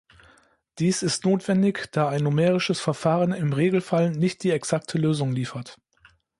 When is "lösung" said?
4.97-5.31